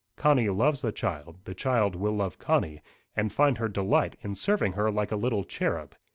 [0.15, 2.81] Connie loves the child: the child will love Connie,
[3.15, 5.95] and find her delight in serving her like a little cherub.